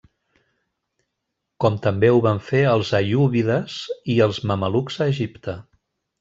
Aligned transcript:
Com 1.65 1.77
també 1.83 2.09
ho 2.13 2.23
van 2.29 2.41
fer 2.47 2.63
els 2.71 2.95
aiúbides 3.01 3.77
i 4.17 4.17
els 4.29 4.43
mamelucs 4.53 4.99
a 5.07 5.11
Egipte. 5.15 5.59